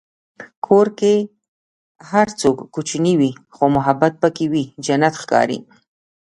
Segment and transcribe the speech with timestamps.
[0.65, 1.11] کور که
[2.09, 5.59] هر څومره کوچنی وي، که محبت پکې وي، جنت ښکاري.